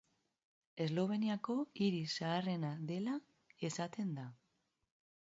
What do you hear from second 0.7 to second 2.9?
Esloveniako hiri zaharrena